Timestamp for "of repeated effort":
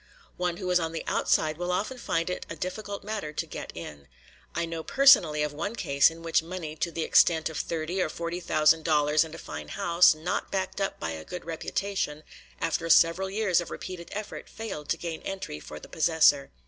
13.61-14.49